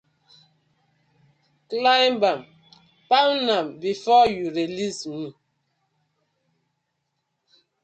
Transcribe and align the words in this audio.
Climb 1.69 2.23
am, 2.31 2.39
pound 3.11 3.45
am 3.57 3.67
befor 3.81 4.23
yu 4.35 4.45
release 4.59 5.01
am. 5.13 5.25